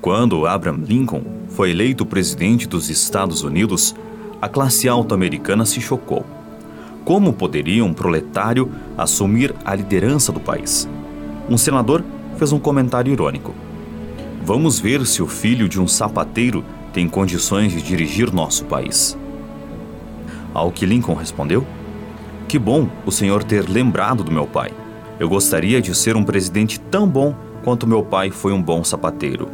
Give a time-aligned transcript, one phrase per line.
[0.00, 3.94] Quando Abraham Lincoln foi eleito presidente dos Estados Unidos,
[4.40, 6.24] a classe alta americana se chocou.
[7.04, 10.88] Como poderia um proletário assumir a liderança do país?
[11.50, 12.04] Um senador
[12.36, 13.52] fez um comentário irônico.
[14.44, 19.18] Vamos ver se o filho de um sapateiro tem condições de dirigir nosso país.
[20.54, 21.66] Ao que Lincoln respondeu:
[22.46, 24.70] Que bom o senhor ter lembrado do meu pai.
[25.18, 27.34] Eu gostaria de ser um presidente tão bom
[27.64, 29.48] quanto meu pai foi um bom sapateiro.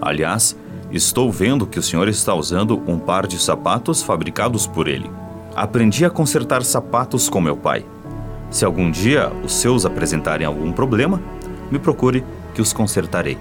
[0.00, 0.56] Aliás,
[0.90, 5.10] estou vendo que o senhor está usando um par de sapatos fabricados por ele.
[5.54, 7.84] Aprendi a consertar sapatos com meu pai.
[8.50, 11.20] Se algum dia os seus apresentarem algum problema,
[11.70, 12.24] me procure
[12.54, 13.38] que os consertarei.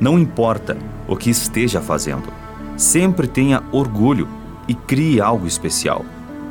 [0.00, 2.28] Não importa o que esteja fazendo,
[2.76, 4.28] sempre tenha orgulho
[4.66, 6.04] e crie algo especial,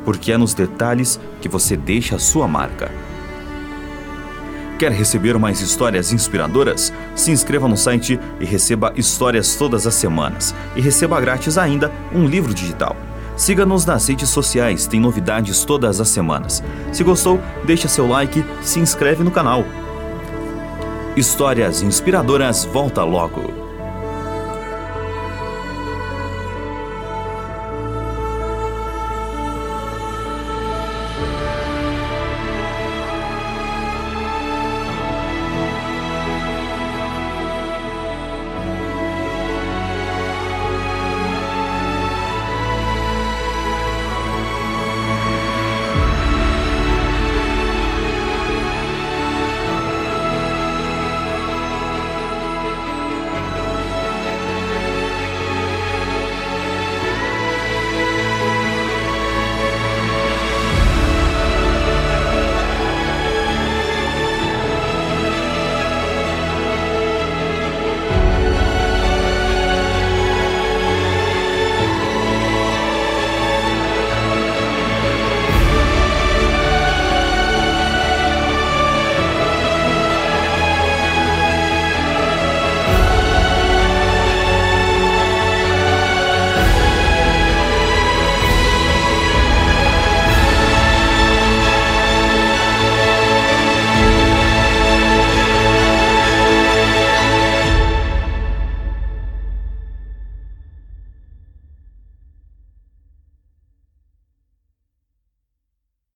[0.04, 2.90] porque é nos detalhes que você deixa a sua marca.
[4.78, 6.92] Quer receber mais histórias inspiradoras?
[7.16, 10.54] Se inscreva no site e receba histórias todas as semanas.
[10.76, 12.96] E receba grátis ainda um livro digital.
[13.36, 16.62] Siga-nos nas redes sociais, tem novidades todas as semanas.
[16.92, 19.64] Se gostou, deixa seu like, se inscreve no canal.
[21.16, 23.57] Histórias inspiradoras volta logo.